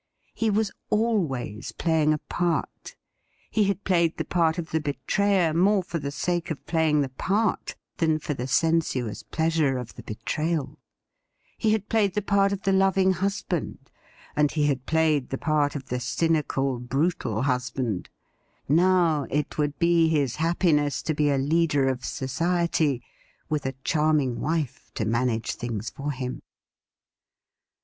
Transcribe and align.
He 0.33 0.49
was 0.49 0.71
always 0.89 1.73
playing 1.73 2.11
a 2.11 2.17
part; 2.17 2.95
he 3.51 3.65
had 3.65 3.83
played 3.83 4.17
the 4.17 4.25
part 4.25 4.57
of 4.57 4.71
the 4.71 4.79
betrayer 4.81 5.53
more 5.53 5.83
for 5.83 5.99
the 5.99 6.09
sake 6.09 6.49
of 6.49 6.65
playing 6.65 7.01
the 7.01 7.09
part 7.09 7.75
than 7.97 8.17
for 8.17 8.33
the 8.33 8.47
sensuous 8.47 9.21
pleasure 9.21 9.77
of 9.77 9.93
the 9.93 10.01
betrayal; 10.01 10.79
he 11.55 11.71
had 11.71 11.87
played 11.87 12.15
the 12.15 12.23
part 12.23 12.51
of 12.51 12.63
the 12.63 12.73
loving 12.73 13.11
husband, 13.13 13.91
and 14.35 14.53
he 14.53 14.65
had 14.65 14.87
played 14.87 15.29
the 15.29 15.37
part 15.37 15.75
of 15.75 15.89
the 15.89 15.99
cynical, 15.99 16.79
brutal 16.79 17.43
husband; 17.43 18.09
now 18.67 19.27
it 19.29 19.59
would 19.59 19.77
be 19.77 20.09
his 20.09 20.37
happiness 20.37 21.03
to 21.03 21.13
be 21.13 21.29
a 21.29 21.37
leader 21.37 21.87
of 21.87 22.03
society, 22.03 23.03
with 23.49 23.67
a 23.67 23.75
charming 23.83 24.39
wife 24.39 24.89
to 24.95 25.05
manage 25.05 25.53
things 25.53 25.91
for 25.91 26.11
him. 26.11 26.41